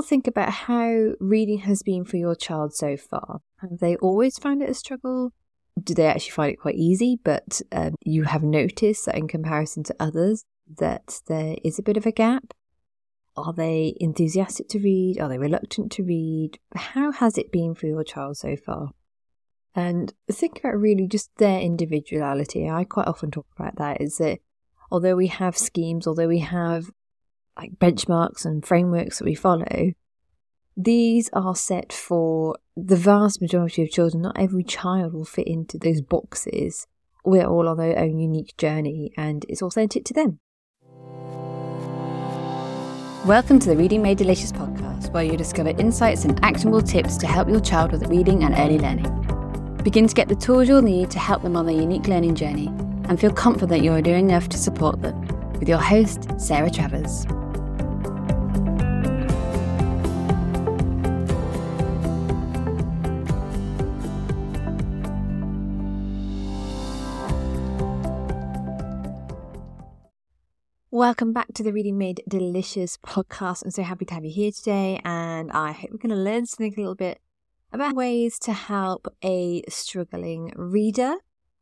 [0.00, 3.40] little think about how reading has been for your child so far.
[3.58, 5.32] Have they always found it a struggle?
[5.82, 9.82] Do they actually find it quite easy, but um, you have noticed that in comparison
[9.84, 10.44] to others
[10.78, 12.54] that there is a bit of a gap?
[13.36, 15.20] Are they enthusiastic to read?
[15.20, 16.58] Are they reluctant to read?
[16.74, 18.90] How has it been for your child so far?
[19.74, 22.68] And think about really just their individuality.
[22.68, 24.40] I quite often talk about that is that
[24.90, 26.90] although we have schemes, although we have
[27.60, 29.92] like benchmarks and frameworks that we follow,
[30.76, 34.22] these are set for the vast majority of children.
[34.22, 36.86] Not every child will fit into those boxes.
[37.22, 40.38] We're all on our own unique journey and it's authentic to them.
[43.26, 47.26] Welcome to the Reading Made Delicious podcast, where you discover insights and actionable tips to
[47.26, 49.76] help your child with reading and early learning.
[49.84, 52.68] Begin to get the tools you'll need to help them on their unique learning journey
[53.04, 55.20] and feel confident you are doing enough to support them.
[55.58, 57.26] With your host, Sarah Travers.
[71.00, 73.64] Welcome back to the Reading Made Delicious podcast.
[73.64, 76.44] I'm so happy to have you here today, and I hope we're going to learn
[76.44, 77.22] something a little bit
[77.72, 81.14] about ways to help a struggling reader.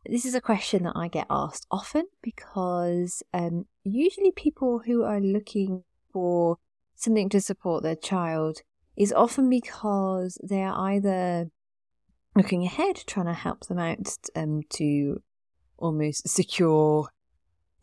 [0.05, 5.21] This is a question that I get asked often because um, usually people who are
[5.21, 6.59] looking for
[6.97, 8.63] something to support their child
[8.97, 11.49] is often because they are either
[12.35, 15.23] looking ahead, trying to help them out um, to
[15.79, 17.11] almost secure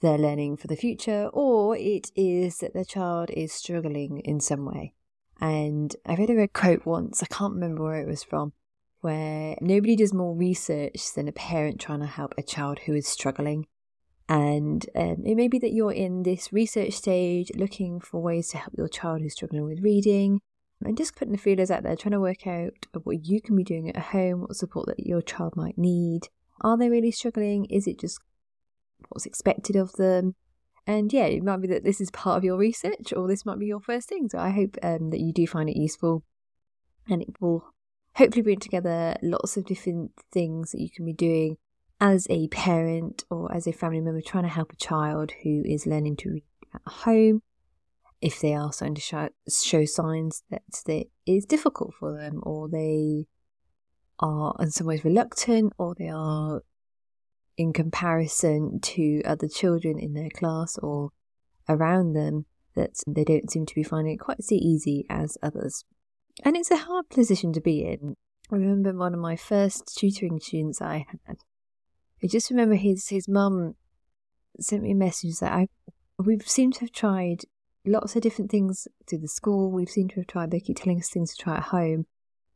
[0.01, 4.65] their learning for the future, or it is that the child is struggling in some
[4.65, 4.93] way.
[5.39, 8.53] And I read a quote once, I can't remember where it was from,
[9.01, 13.07] where nobody does more research than a parent trying to help a child who is
[13.07, 13.67] struggling.
[14.27, 18.57] And um, it may be that you're in this research stage looking for ways to
[18.57, 20.41] help your child who's struggling with reading
[20.83, 22.73] and just putting the feelers out there, trying to work out
[23.03, 26.29] what you can be doing at home, what support that your child might need.
[26.61, 27.65] Are they really struggling?
[27.65, 28.19] Is it just
[29.09, 30.35] what's expected of them.
[30.87, 33.59] And yeah, it might be that this is part of your research or this might
[33.59, 34.29] be your first thing.
[34.29, 36.23] So I hope um, that you do find it useful
[37.09, 37.65] and it will
[38.15, 41.57] hopefully bring together lots of different things that you can be doing
[41.99, 45.87] as a parent or as a family member trying to help a child who is
[45.87, 46.43] learning to read
[46.73, 47.41] at home.
[48.21, 52.69] If they are starting to show, show signs that it is difficult for them or
[52.69, 53.27] they
[54.19, 56.61] are in some ways reluctant or they are
[57.57, 61.11] in comparison to other children in their class or
[61.69, 62.45] around them
[62.75, 65.85] that they don't seem to be finding it quite so easy as others.
[66.43, 68.15] And it's a hard position to be in.
[68.51, 71.37] I remember one of my first tutoring students I had.
[72.23, 73.75] I just remember his his mum
[74.59, 75.67] sent me a message that I
[76.17, 77.43] we seem to have tried
[77.85, 79.71] lots of different things through the school.
[79.71, 80.51] We've seemed to have tried.
[80.51, 82.05] They keep telling us things to try at home,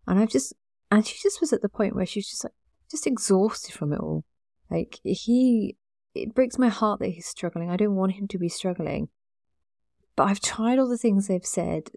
[0.07, 0.53] and I've just
[0.91, 2.53] and she just was at the point where she's just like
[2.89, 4.25] just exhausted from it all.
[4.69, 5.75] Like, he,
[6.13, 7.69] it breaks my heart that he's struggling.
[7.69, 9.09] I don't want him to be struggling.
[10.15, 11.91] But I've tried all the things they've said.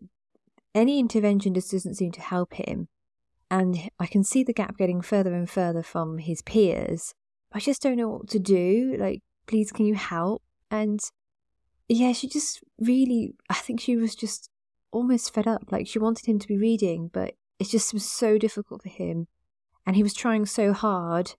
[0.74, 2.88] Any intervention just doesn't seem to help him.
[3.50, 7.14] And I can see the gap getting further and further from his peers.
[7.52, 8.96] I just don't know what to do.
[8.98, 10.42] Like, please, can you help?
[10.70, 11.00] And
[11.88, 14.48] yeah, she just really, I think she was just
[14.90, 15.70] almost fed up.
[15.70, 19.26] Like, she wanted him to be reading, but it just was so difficult for him.
[19.84, 21.34] And he was trying so hard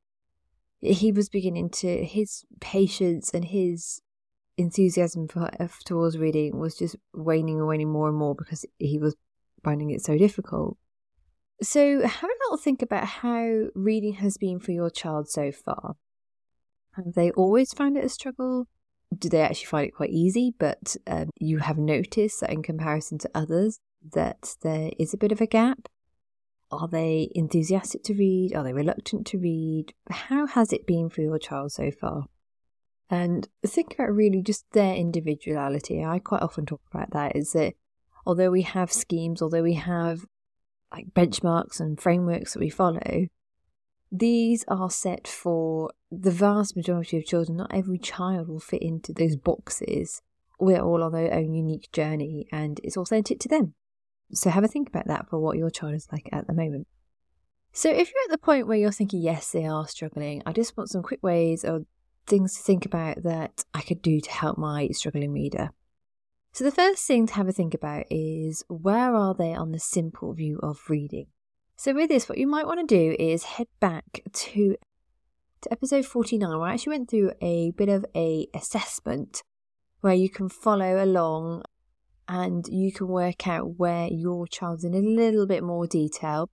[0.83, 4.01] he was beginning to his patience and his
[4.57, 8.97] enthusiasm for, uh, towards reading was just waning and waning more and more because he
[8.99, 9.15] was
[9.63, 10.77] finding it so difficult.
[11.61, 15.95] So, have a little think about how reading has been for your child so far.
[16.93, 18.67] Have they always found it a struggle?
[19.17, 20.53] Do they actually find it quite easy?
[20.57, 23.79] But um, you have noticed that in comparison to others,
[24.13, 25.87] that there is a bit of a gap.
[26.81, 28.53] Are they enthusiastic to read?
[28.55, 29.93] Are they reluctant to read?
[30.09, 32.25] How has it been for your child so far?
[33.09, 36.03] And think about really just their individuality.
[36.03, 37.73] I quite often talk about that is that
[38.25, 40.25] although we have schemes, although we have
[40.91, 43.27] like benchmarks and frameworks that we follow,
[44.11, 47.57] these are set for the vast majority of children.
[47.57, 50.21] Not every child will fit into those boxes.
[50.59, 53.73] We're all on their own unique journey and it's authentic to them.
[54.31, 56.87] So have a think about that for what your child is like at the moment.
[57.71, 60.77] So if you're at the point where you're thinking, yes, they are struggling, I just
[60.77, 61.81] want some quick ways or
[62.27, 65.71] things to think about that I could do to help my struggling reader.
[66.51, 69.79] So the first thing to have a think about is where are they on the
[69.79, 71.25] simple view of reading?
[71.75, 74.75] So with this, what you might want to do is head back to,
[75.61, 79.41] to episode 49, where I actually went through a bit of a assessment
[80.01, 81.63] where you can follow along
[82.27, 86.49] and you can work out where your child's in a little bit more detail.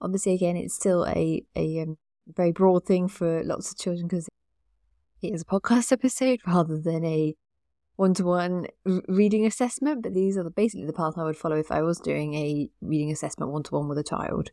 [0.00, 4.28] Obviously, again, it's still a, a um, very broad thing for lots of children because
[5.22, 7.34] it is a podcast episode rather than a
[7.96, 8.66] one to one
[9.08, 10.02] reading assessment.
[10.02, 12.70] But these are the, basically the path I would follow if I was doing a
[12.80, 14.50] reading assessment one to one with a child.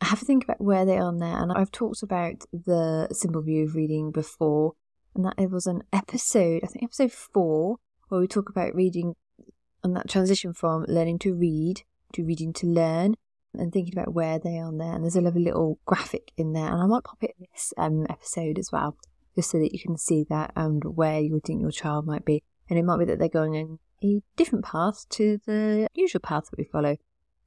[0.00, 3.40] I have to think about where they are now, and I've talked about the simple
[3.40, 4.74] view of reading before,
[5.14, 7.78] and that it was an episode, I think episode four,
[8.08, 9.14] where we talk about reading
[9.86, 13.14] and that transition from learning to read to reading to learn
[13.54, 14.94] and thinking about where they are there.
[14.94, 17.72] And there's a lovely little graphic in there, and I might pop it in this
[17.78, 18.96] um, episode as well,
[19.34, 22.42] just so that you can see that and where you think your child might be.
[22.68, 26.50] And it might be that they're going in a different path to the usual path
[26.50, 26.96] that we follow.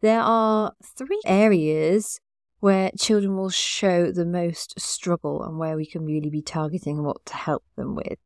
[0.01, 2.19] There are three areas
[2.59, 7.25] where children will show the most struggle and where we can really be targeting what
[7.25, 8.17] to help them with.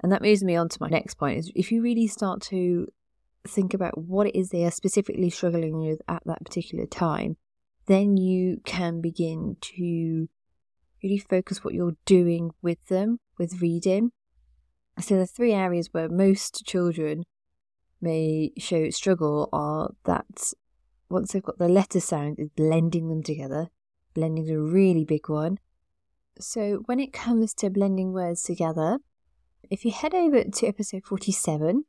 [0.00, 2.86] And that moves me on to my next point is if you really start to
[3.48, 7.36] think about what it is they are specifically struggling with at that particular time,
[7.86, 10.28] then you can begin to
[11.02, 14.12] really focus what you're doing with them, with reading.
[14.98, 17.24] So, the three areas where most children
[18.00, 20.52] may show struggle are that
[21.08, 23.68] once they've got the letter sound, is blending them together.
[24.14, 25.58] Blending is a really big one.
[26.40, 28.98] So, when it comes to blending words together,
[29.70, 31.84] if you head over to episode 47,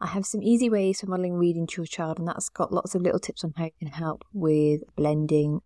[0.00, 2.94] I have some easy ways for modelling reading to your child, and that's got lots
[2.94, 5.60] of little tips on how you can help with blending,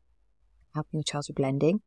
[0.74, 1.82] helping your child with blending.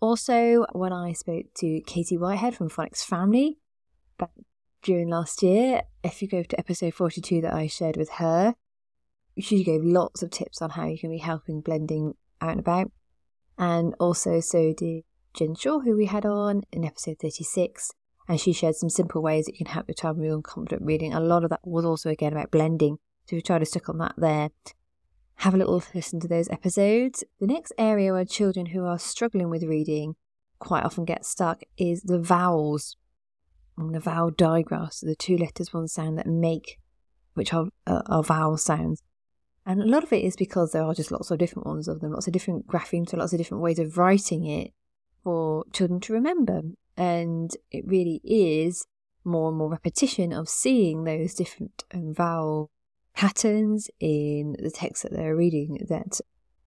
[0.00, 3.58] Also, when I spoke to Katie Whitehead from Phonics Family
[4.18, 4.30] back
[4.82, 8.54] during last year, if you go to episode 42 that I shared with her,
[9.38, 12.90] she gave lots of tips on how you can be helping blending out and about.
[13.56, 17.92] And also, so did Jen Shaw, who we had on in episode 36
[18.28, 21.12] and she shared some simple ways that you can help your child with confident reading.
[21.12, 22.98] A lot of that was also again about blending.
[23.26, 24.50] So if you try to stick on that there,
[25.36, 27.24] have a little listen to those episodes.
[27.40, 30.14] The next area where children who are struggling with reading
[30.58, 32.96] quite often get stuck is the vowels
[33.76, 36.78] and the vowel digraphs, the two letters, one sound that make,
[37.34, 39.02] which are, uh, are vowel sounds.
[39.66, 42.00] And a lot of it is because there are just lots of different ones of
[42.00, 44.72] them, lots of different graphemes, so lots of different ways of writing it
[45.22, 46.62] for children to remember.
[46.96, 48.86] And it really is
[49.24, 52.70] more and more repetition of seeing those different um, vowel
[53.14, 56.20] patterns in the text that they're reading that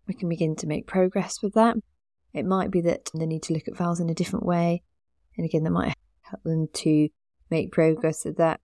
[0.07, 1.75] we can begin to make progress with that.
[2.33, 4.83] It might be that they need to look at vowels in a different way.
[5.37, 7.09] And again, that might help them to
[7.49, 8.59] make progress with that.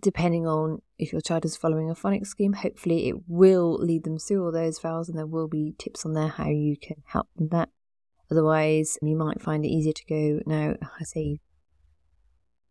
[0.00, 4.18] Depending on if your child is following a phonics scheme, hopefully it will lead them
[4.18, 7.28] through all those vowels and there will be tips on there how you can help
[7.36, 7.68] them that.
[8.30, 11.40] Otherwise, you might find it easier to go, now, I say,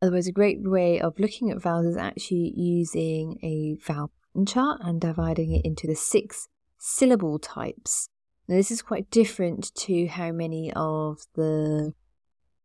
[0.01, 4.11] otherwise, a great way of looking at vowels is actually using a vowel
[4.47, 6.47] chart and dividing it into the six
[6.77, 8.09] syllable types.
[8.47, 11.93] Now, this is quite different to how many of the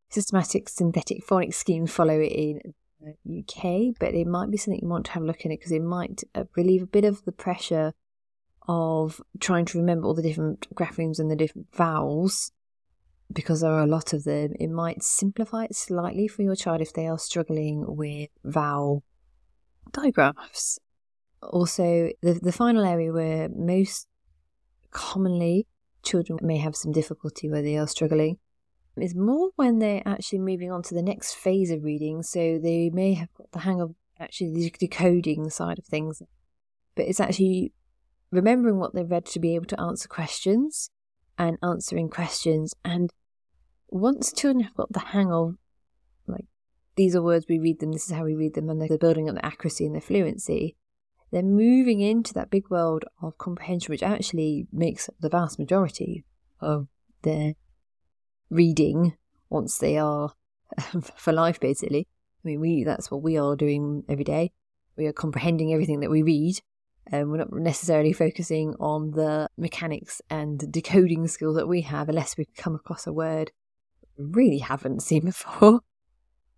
[0.08, 2.60] systematic synthetic phonics schemes follow it in
[3.24, 5.60] the UK, but it might be something you want to have a look at it
[5.60, 7.92] because it might uh, relieve a bit of the pressure
[8.66, 12.52] of trying to remember all the different graphemes and the different vowels
[13.32, 16.80] because there are a lot of them, it might simplify it slightly for your child
[16.80, 19.02] if they are struggling with vowel
[19.92, 20.78] digraphs.
[21.42, 24.08] Also, the, the final area where most
[24.90, 25.66] commonly
[26.02, 28.38] children may have some difficulty where they are struggling
[28.96, 32.22] is more when they're actually moving on to the next phase of reading.
[32.22, 36.22] So they may have got the hang of actually the decoding side of things,
[36.94, 37.72] but it's actually
[38.30, 40.90] remembering what they've read to be able to answer questions
[41.38, 42.74] and answering questions.
[42.84, 43.12] And
[43.88, 45.56] once children have got the hang of,
[46.26, 46.46] like,
[46.96, 49.28] these are words we read them, this is how we read them, and they're building
[49.28, 50.76] up the accuracy and the fluency,
[51.30, 56.24] they're moving into that big world of comprehension, which actually makes the vast majority
[56.60, 56.88] of
[57.22, 57.54] their
[58.50, 59.16] reading
[59.50, 60.32] once they are
[61.16, 62.06] for life, basically.
[62.44, 64.52] I mean, we that's what we are doing every day.
[64.96, 66.60] We are comprehending everything that we read,
[67.06, 72.36] and we're not necessarily focusing on the mechanics and decoding skills that we have unless
[72.36, 73.67] we've come across a word we
[74.18, 75.80] really haven't seen before.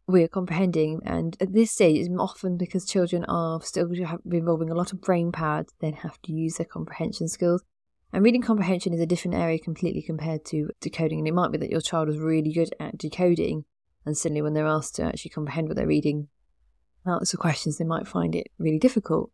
[0.07, 3.89] We're comprehending, and at this stage, it's often because children are still
[4.29, 7.63] involving a lot of brain power then have to use their comprehension skills.
[8.13, 11.21] And reading comprehension is a different area completely compared to decoding.
[11.21, 13.67] And it might be that your child is really good at decoding,
[14.05, 16.27] and suddenly when they're asked to actually comprehend what they're reading,
[17.07, 19.31] answer questions, they might find it really difficult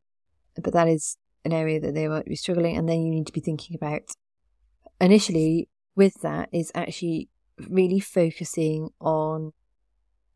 [0.63, 2.77] but that is an area that they might be struggling.
[2.77, 4.03] And then you need to be thinking about
[5.01, 7.29] initially with that is actually
[7.69, 9.53] really focusing on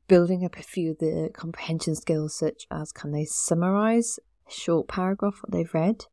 [0.09, 4.89] building up a few of the comprehension skills, such as can they summarize a short
[4.89, 6.07] paragraph what they've read?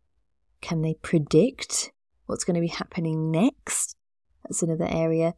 [0.62, 1.92] Can they predict
[2.26, 3.96] what's going to be happening next?
[4.44, 5.34] That's another area.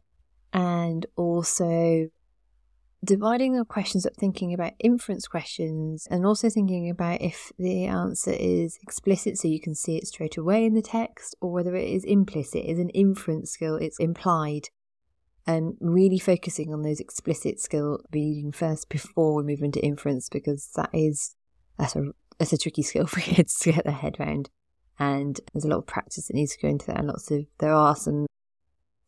[0.52, 2.08] And also
[3.02, 8.32] dividing the questions up, thinking about inference questions, and also thinking about if the answer
[8.32, 11.88] is explicit so you can see it straight away in the text, or whether it
[11.88, 14.68] is implicit, is an inference skill, it's implied.
[15.46, 20.70] And really focusing on those explicit skill reading first before we move into inference, because
[20.76, 21.34] that is
[21.78, 24.50] that's a that's a tricky skill for kids to get their head around.
[24.98, 27.46] And there's a lot of practice that needs to go into that, and lots of
[27.58, 28.26] there are some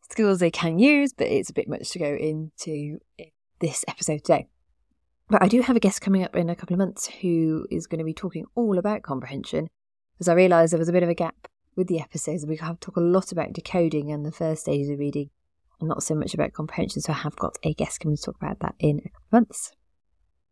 [0.09, 2.99] skills they can use, but it's a bit much to go into
[3.59, 4.47] this episode today.
[5.29, 7.87] But I do have a guest coming up in a couple of months who is
[7.87, 9.67] going to be talking all about comprehension,
[10.19, 12.45] as I realised there was a bit of a gap with the episodes.
[12.45, 15.29] We have talked a lot about decoding and the first stages of reading,
[15.83, 17.01] and not so much about comprehension.
[17.01, 19.31] So I have got a guest coming to talk about that in a couple of
[19.31, 19.71] months.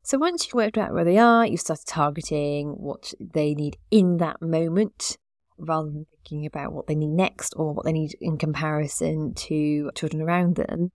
[0.04, 4.18] So once you've worked out where they are, you've started targeting what they need in
[4.18, 5.18] that moment,
[5.58, 9.92] rather than thinking about what they need next or what they need in comparison to
[9.96, 10.92] children around them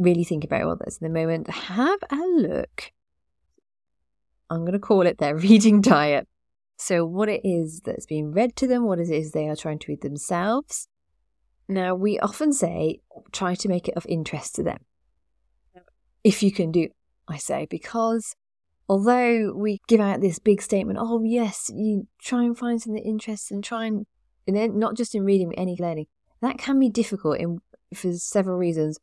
[0.00, 2.90] really think about what that's in the moment, have a look.
[4.48, 6.26] I'm going to call it their reading diet.
[6.76, 9.78] So, what it is that's being read to them, what it is they are trying
[9.80, 10.88] to read themselves.
[11.70, 13.00] Now, we often say
[13.30, 14.78] try to make it of interest to them.
[16.24, 16.88] If you can do,
[17.28, 18.34] I say, because
[18.88, 23.58] although we give out this big statement, oh, yes, you try and find something interesting
[23.58, 24.06] and try and,
[24.48, 26.06] and not just in reading, but any learning,
[26.42, 27.60] that can be difficult in,
[27.94, 28.98] for several reasons.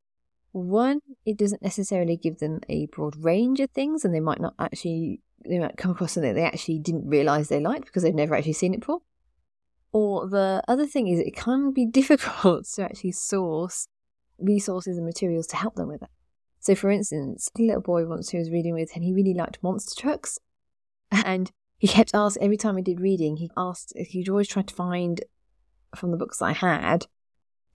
[0.51, 4.55] One, it doesn't necessarily give them a broad range of things, and they might not
[4.59, 8.35] actually they might come across something they actually didn't realize they liked because they've never
[8.35, 8.99] actually seen it before.
[9.91, 13.87] Or the other thing is it can be difficult to actually source
[14.37, 16.09] resources and materials to help them with it.
[16.59, 19.63] So, for instance, a little boy once who was reading with, and he really liked
[19.63, 20.39] monster trucks,
[21.11, 24.73] and he kept asking every time I did reading, he asked, he'd always try to
[24.73, 25.21] find
[25.95, 27.07] from the books I had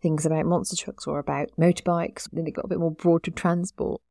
[0.02, 2.28] things about monster trucks or about motorbikes.
[2.32, 4.02] Then it got a bit more broad to transport.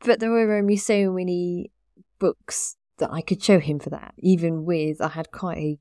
[0.00, 1.70] But there were only so many
[2.18, 4.14] books that I could show him for that.
[4.18, 5.78] Even with I had quite a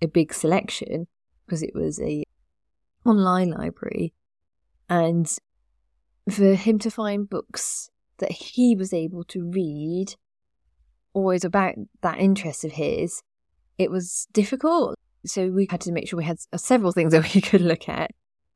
[0.00, 1.06] a big selection
[1.44, 2.24] because it was a
[3.04, 4.12] online library,
[4.88, 5.30] and
[6.30, 10.14] for him to find books that he was able to read,
[11.12, 13.22] always about that interest of his,
[13.78, 14.96] it was difficult.
[15.24, 18.10] So we had to make sure we had several things that we could look at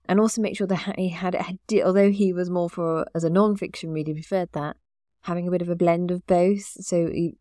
[0.06, 1.36] and also make sure that he had,
[1.84, 4.76] although he was more for as a non-fiction reader, preferred that
[5.22, 6.64] having a bit of a blend of both.
[6.84, 7.36] So he,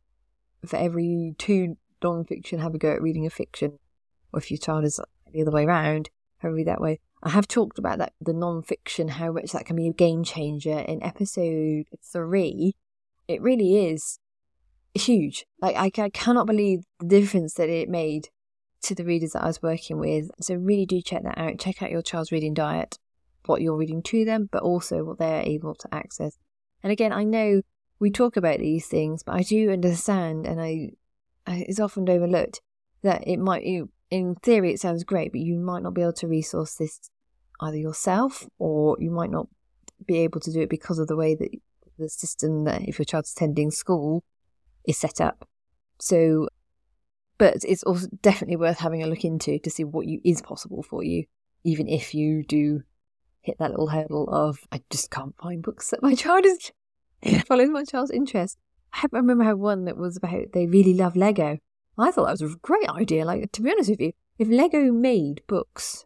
[0.65, 3.79] for every two non-fiction, have a go at reading a fiction,
[4.33, 4.99] or if your child is
[5.31, 6.09] the other way around,
[6.43, 6.99] read that way.
[7.23, 10.79] I have talked about that the non-fiction, how much that can be a game changer
[10.79, 12.75] in episode three.
[13.27, 14.17] It really is
[14.95, 15.45] huge.
[15.61, 18.29] Like I, I cannot believe the difference that it made
[18.83, 20.31] to the readers that I was working with.
[20.41, 21.59] So really do check that out.
[21.59, 22.97] Check out your child's reading diet,
[23.45, 26.37] what you're reading to them, but also what they're able to access.
[26.81, 27.61] And again, I know
[27.99, 30.89] we talk about these things, but I do understand, and I,
[31.45, 32.61] I it's often overlooked
[33.03, 36.13] that it might, you, in theory, it sounds great, but you might not be able
[36.13, 37.09] to resource this
[37.61, 39.47] either yourself, or you might not
[40.05, 41.49] be able to do it because of the way that
[41.97, 44.23] the system that if your child's attending school
[44.85, 45.47] is set up.
[45.99, 46.49] So
[47.37, 50.83] but it's also definitely worth having a look into to see what you is possible
[50.83, 51.25] for you,
[51.63, 52.81] even if you do
[53.41, 56.71] hit that little hurdle of I just can't find books that my child is
[57.45, 58.57] follows my child's interest.
[58.93, 61.57] I remember how one that was about they really love Lego.
[62.01, 63.25] I thought that was a great idea.
[63.25, 66.05] Like to be honest with you, if Lego made books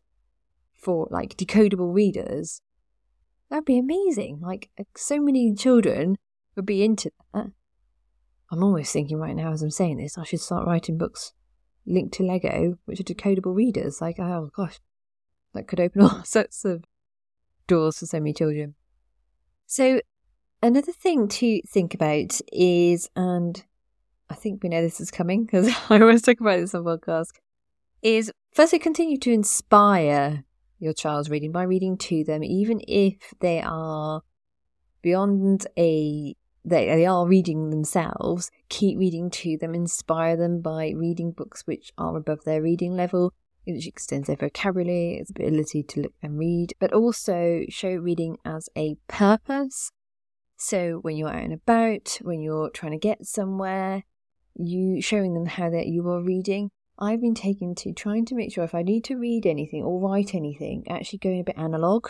[0.74, 2.62] for like decodable readers,
[3.50, 4.40] that'd be amazing.
[4.42, 6.18] Like uh, so many children
[6.56, 7.52] would be into that.
[8.52, 11.34] I'm almost thinking right now as I'm saying this, I should start writing books
[11.86, 14.02] linked to Lego, which are decodable readers.
[14.02, 14.80] Like, oh gosh,
[15.54, 16.84] that could open all sorts of
[17.68, 18.76] doors for so many children.
[19.66, 20.02] So,
[20.62, 23.64] another thing to think about is, and
[24.30, 27.32] I think we know this is coming because I always talk about this on podcasts,
[28.02, 30.44] is firstly continue to inspire
[30.80, 34.22] your child's reading by reading to them, even if they are
[35.02, 36.36] beyond a
[36.68, 41.92] they, they are reading themselves, keep reading to them, inspire them by reading books which
[41.98, 43.34] are above their reading level,
[43.66, 48.68] which extends their vocabulary, its ability to look and read, but also show reading as
[48.76, 49.92] a purpose.
[50.58, 54.04] So when you're out and about, when you're trying to get somewhere,
[54.56, 56.72] you showing them how that you are reading.
[56.98, 60.00] I've been taken to trying to make sure if I need to read anything or
[60.00, 62.10] write anything, actually going a bit analog.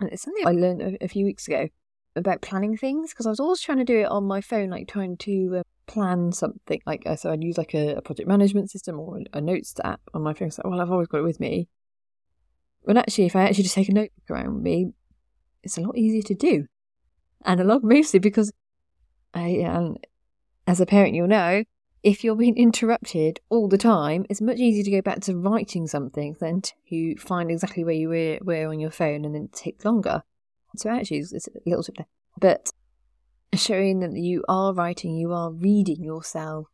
[0.00, 1.68] And it's something I learned a, a few weeks ago
[2.14, 4.88] about planning things because I was always trying to do it on my phone, like
[4.88, 6.80] trying to uh, plan something.
[6.84, 10.00] Like, uh, so I'd use like a, a, project management system or a notes app
[10.12, 10.50] on my phone.
[10.50, 11.68] So, well, I've always got it with me.
[12.84, 14.92] But actually, if I actually just take a notebook around with me,
[15.62, 16.66] it's a lot easier to do.
[17.44, 18.52] Analog mostly because
[19.34, 19.96] I, um,
[20.66, 21.64] as a parent, you'll know,
[22.02, 25.86] if you're being interrupted all the time, it's much easier to go back to writing
[25.86, 29.52] something than to find exactly where you were, were on your phone and then it
[29.52, 30.22] takes longer.
[30.76, 32.06] So actually, it's, a little tip there.
[32.38, 32.70] But
[33.54, 36.68] showing that you are writing, you are reading yourself,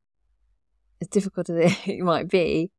[1.01, 2.71] as difficult as it might be,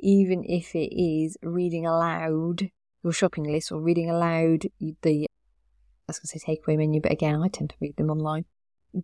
[0.00, 2.70] even if it is reading aloud
[3.02, 7.12] your shopping list or reading aloud the, I was going to say takeaway menu, but
[7.12, 8.44] again, I tend to read them online.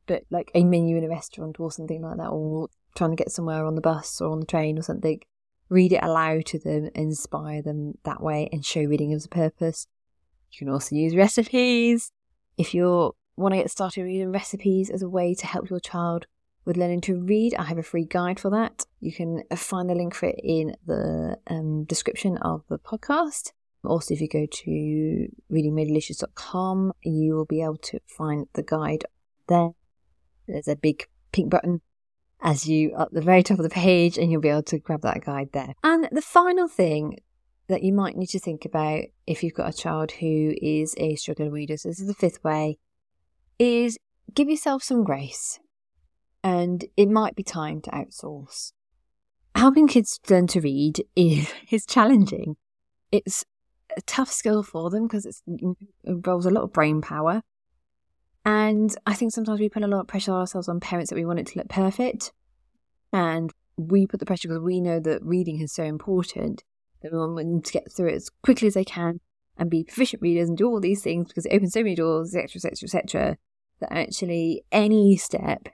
[0.06, 3.32] But like a menu in a restaurant or something like that, or trying to get
[3.32, 5.20] somewhere on the bus or on the train or something,
[5.68, 9.86] read it aloud to them, inspire them that way, and show reading as a purpose.
[10.50, 12.12] You can also use recipes.
[12.58, 16.26] If you want to get started reading recipes as a way to help your child
[16.64, 18.84] with learning to read, I have a free guide for that.
[19.00, 23.52] You can find the link for it in the um, description of the podcast.
[23.84, 29.04] Also, if you go to readingmadedelicious.com, you will be able to find the guide
[29.48, 29.70] there.
[30.52, 31.80] There's a big pink button
[32.40, 35.02] as you at the very top of the page, and you'll be able to grab
[35.02, 35.74] that guide there.
[35.82, 37.18] And the final thing
[37.68, 41.14] that you might need to think about if you've got a child who is a
[41.16, 42.78] struggling reader, so this is the fifth way,
[43.58, 43.98] is
[44.34, 45.58] give yourself some grace.
[46.44, 48.72] And it might be time to outsource.
[49.54, 52.56] Helping kids learn to read is, is challenging.
[53.12, 53.44] It's
[53.96, 55.36] a tough skill for them because it
[56.04, 57.42] involves a lot of brain power.
[58.44, 61.16] And I think sometimes we put a lot of pressure on ourselves on parents that
[61.16, 62.32] we want it to look perfect.
[63.12, 66.64] And we put the pressure because we know that reading is so important
[67.02, 69.20] that we want them to get through it as quickly as they can
[69.56, 72.34] and be proficient readers and do all these things because it opens so many doors,
[72.34, 73.36] etc., etc., etc.
[73.80, 75.68] That actually any step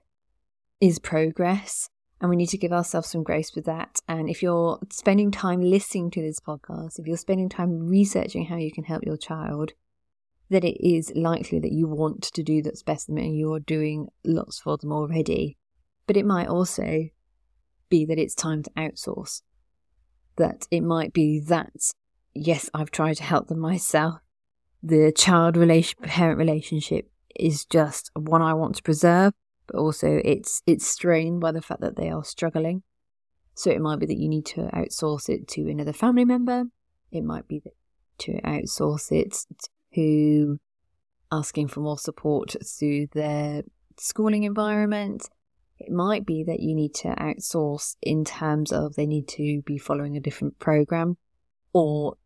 [0.81, 4.01] is progress and we need to give ourselves some grace with that.
[4.09, 8.57] And if you're spending time listening to this podcast, if you're spending time researching how
[8.57, 9.73] you can help your child,
[10.49, 14.09] then it is likely that you want to do that's best them and you're doing
[14.25, 15.59] lots for them already.
[16.07, 17.09] But it might also
[17.89, 19.43] be that it's time to outsource.
[20.37, 21.93] That it might be that,
[22.35, 24.21] yes, I've tried to help them myself.
[24.83, 29.33] The child relation, parent relationship is just one I want to preserve
[29.69, 32.83] but also it's it's strained by the fact that they are struggling.
[33.55, 36.65] So it might be that you need to outsource it to another family member.
[37.13, 37.75] It might be that
[38.19, 39.37] to outsource it
[39.95, 40.59] to
[41.31, 43.63] asking for more support through their
[43.99, 45.29] schooling environment.
[45.79, 49.79] It might be that you need to outsource in terms of they need to be
[49.79, 51.17] following a different program
[51.73, 52.17] or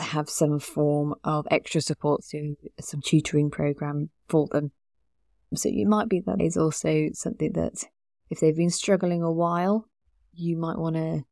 [0.00, 4.72] have some form of extra support through some tutoring program for them.
[5.54, 7.84] So it might be that is also something that
[8.30, 9.88] if they've been struggling a while,
[10.32, 11.22] you might want to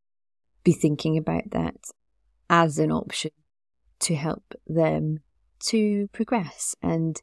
[0.62, 1.76] be thinking about that
[2.48, 3.32] as an option
[4.00, 5.20] to help them
[5.66, 7.20] to progress and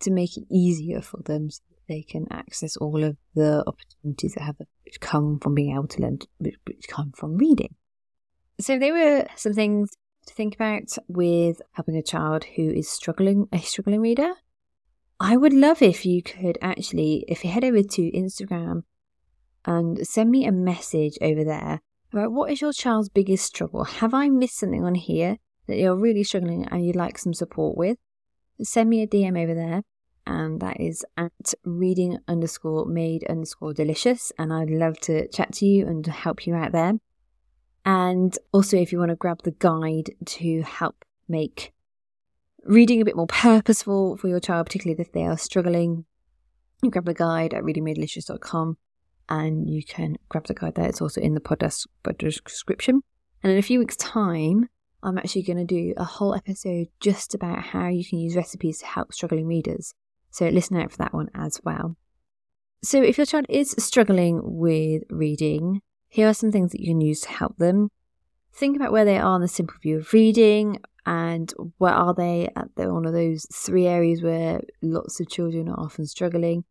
[0.00, 4.34] to make it easier for them so that they can access all of the opportunities
[4.34, 7.74] that have which come from being able to learn which, come from reading.
[8.60, 9.90] So there were some things
[10.26, 14.34] to think about with helping a child who is struggling a struggling reader
[15.18, 18.82] I would love if you could actually, if you head over to Instagram
[19.64, 21.80] and send me a message over there
[22.12, 23.84] about what is your child's biggest struggle?
[23.84, 27.76] Have I missed something on here that you're really struggling and you'd like some support
[27.76, 27.98] with?
[28.62, 29.82] Send me a DM over there,
[30.26, 34.32] and that is at reading underscore made underscore delicious.
[34.38, 36.94] And I'd love to chat to you and help you out there.
[37.84, 41.72] And also, if you want to grab the guide to help make
[42.64, 46.04] reading a bit more purposeful for your child, particularly if they are struggling,
[46.82, 48.76] you grab the guide at readingmadedelicious.com
[49.28, 50.88] and you can grab the guide there.
[50.88, 51.86] It's also in the podcast
[52.18, 53.02] description.
[53.42, 54.68] And in a few weeks' time,
[55.02, 58.78] I'm actually going to do a whole episode just about how you can use recipes
[58.78, 59.94] to help struggling readers.
[60.30, 61.96] So listen out for that one as well.
[62.82, 67.00] So if your child is struggling with reading, here are some things that you can
[67.00, 67.90] use to help them.
[68.52, 72.50] Think about where they are in the simple view of reading and where are they
[72.56, 76.64] at the, one of those three areas where lots of children are often struggling?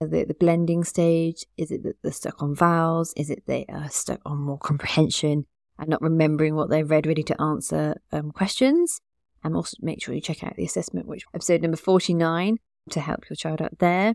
[0.00, 1.46] At the blending stage?
[1.56, 3.12] Is it that they're stuck on vowels?
[3.16, 5.46] Is it they are stuck on more comprehension
[5.78, 9.00] and not remembering what they've read, ready to answer um, questions?
[9.44, 12.58] And also make sure you check out the assessment, which episode number 49
[12.90, 14.14] to help your child out there.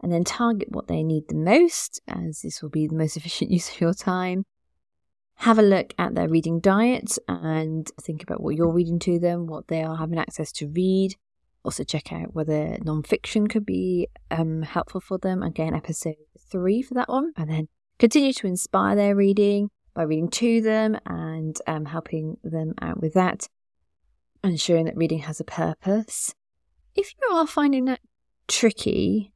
[0.00, 3.50] And then target what they need the most, as this will be the most efficient
[3.50, 4.44] use of your time
[5.38, 9.46] have a look at their reading diet and think about what you're reading to them,
[9.46, 11.16] what they are having access to read,
[11.64, 15.42] Also, check out whether non-fiction could be um, helpful for them.
[15.42, 16.16] Again, episode
[16.50, 17.32] three for that one.
[17.36, 22.74] And then continue to inspire their reading by reading to them and um, helping them
[22.80, 23.48] out with that,
[24.42, 26.34] ensuring that reading has a purpose.
[26.94, 28.00] If you are finding that
[28.48, 29.32] tricky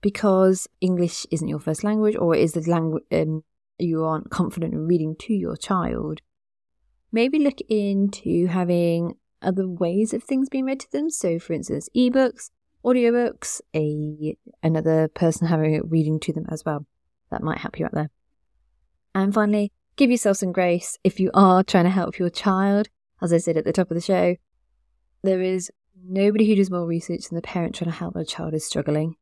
[0.00, 3.42] because English isn't your first language or is the language um,
[3.78, 6.20] you aren't confident in reading to your child,
[7.12, 11.10] maybe look into having other ways of things being read to them.
[11.10, 12.50] So, for instance, ebooks,
[12.84, 16.86] audiobooks, a another person having it reading to them as well.
[17.30, 18.10] That might help you out there.
[19.14, 22.88] And finally, give yourself some grace if you are trying to help your child.
[23.20, 24.36] As I said at the top of the show,
[25.22, 25.70] there is
[26.02, 29.16] nobody who does more research than the parent trying to help their child is struggling.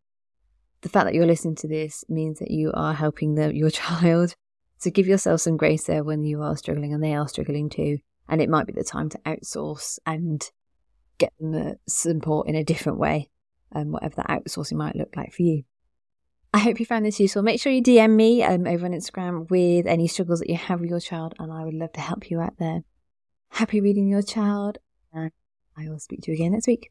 [0.82, 4.36] The fact that you're listening to this means that you are helping the, your child.
[4.78, 7.98] So give yourself some grace there when you are struggling and they are struggling too
[8.28, 10.50] and it might be the time to outsource and
[11.18, 13.30] get them the support in a different way,
[13.74, 15.62] um, whatever that outsourcing might look like for you.
[16.52, 17.42] I hope you found this useful.
[17.42, 20.80] Make sure you DM me um, over on Instagram with any struggles that you have
[20.80, 22.82] with your child, and I would love to help you out there.
[23.50, 24.78] Happy reading your child,
[25.12, 25.32] and
[25.76, 26.90] I will speak to you again next week.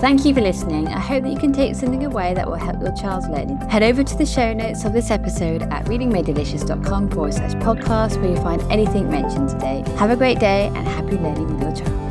[0.00, 0.88] Thank you for listening.
[0.88, 3.58] I hope that you can take something away that will help your child's learning.
[3.68, 8.32] Head over to the show notes of this episode at readingmadedelicious.com forward slash podcast where
[8.32, 9.84] you'll find anything mentioned today.
[9.98, 12.09] Have a great day and happy learning with your child.